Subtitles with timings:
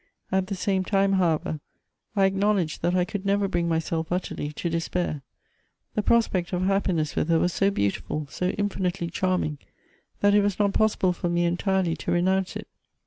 [0.31, 1.59] At the same time, however,
[2.15, 5.21] I acknowledge that I could never bring myself utterly to despair.
[5.93, 9.59] The prospect of happiness with her was so beautiful, so infinitely charming,
[10.21, 12.67] that it was not possible for me entirely to renounce it.